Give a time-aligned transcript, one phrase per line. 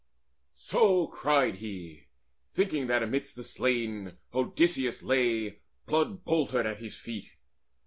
[0.55, 2.07] So cried he,
[2.55, 7.29] thinking that amidst the slain Odysseus lay blood boltered at his feet.